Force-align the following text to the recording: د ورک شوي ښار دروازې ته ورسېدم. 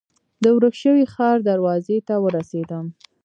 د 0.43 0.45
ورک 0.55 0.75
شوي 0.83 1.05
ښار 1.13 1.37
دروازې 1.49 1.97
ته 2.07 2.13
ورسېدم. 2.23 2.85